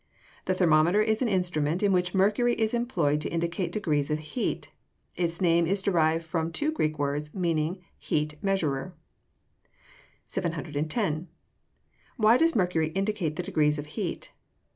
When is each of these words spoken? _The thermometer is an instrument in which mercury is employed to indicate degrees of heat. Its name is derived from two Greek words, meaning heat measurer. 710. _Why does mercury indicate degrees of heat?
_The 0.45 0.55
thermometer 0.55 0.99
is 1.03 1.21
an 1.21 1.27
instrument 1.27 1.83
in 1.83 1.91
which 1.91 2.15
mercury 2.15 2.55
is 2.55 2.73
employed 2.73 3.21
to 3.21 3.29
indicate 3.29 3.71
degrees 3.71 4.09
of 4.09 4.17
heat. 4.17 4.71
Its 5.15 5.39
name 5.41 5.67
is 5.67 5.83
derived 5.83 6.25
from 6.25 6.51
two 6.51 6.71
Greek 6.71 6.97
words, 6.97 7.35
meaning 7.35 7.83
heat 7.99 8.33
measurer. 8.41 8.95
710. 10.25 11.27
_Why 12.19 12.35
does 12.39 12.55
mercury 12.55 12.87
indicate 12.93 13.35
degrees 13.35 13.77
of 13.77 13.85
heat? 13.93 14.31